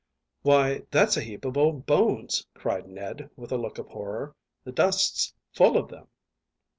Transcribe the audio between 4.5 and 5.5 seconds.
"the dust's